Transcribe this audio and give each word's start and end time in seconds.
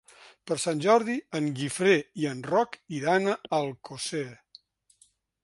Per 0.51 0.55
Sant 0.61 0.79
Jordi 0.85 1.17
en 1.39 1.49
Guifré 1.59 1.93
i 2.23 2.25
en 2.31 2.41
Roc 2.49 2.79
iran 3.01 3.31
a 3.35 3.37
Alcosser. 3.61 4.27